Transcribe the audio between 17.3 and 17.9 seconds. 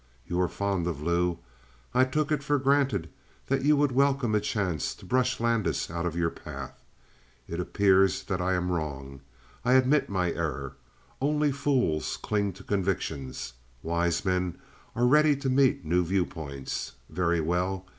well.